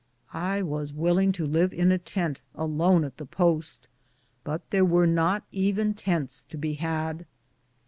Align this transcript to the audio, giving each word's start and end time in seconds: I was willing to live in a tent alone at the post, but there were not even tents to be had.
I 0.33 0.63
was 0.63 0.93
willing 0.93 1.31
to 1.33 1.45
live 1.45 1.71
in 1.71 1.91
a 1.91 1.99
tent 1.99 2.41
alone 2.55 3.03
at 3.03 3.17
the 3.17 3.25
post, 3.27 3.85
but 4.43 4.67
there 4.71 4.83
were 4.83 5.05
not 5.05 5.43
even 5.51 5.93
tents 5.93 6.41
to 6.49 6.57
be 6.57 6.73
had. 6.73 7.27